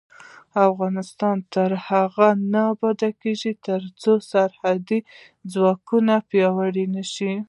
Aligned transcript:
افغانستان 0.67 1.37
تر 1.53 1.71
هغو 1.87 2.29
نه 2.53 2.61
ابادیږي، 2.73 3.51
ترڅو 3.67 4.13
سرحدي 4.31 4.99
ځواکونه 5.53 6.13
پیاوړي 6.29 6.85
نشي. 6.95 7.31